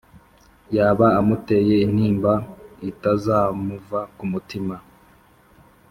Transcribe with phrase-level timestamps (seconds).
[0.75, 2.33] yaba amuteye intimba
[2.89, 4.83] itazamuva ku mutima n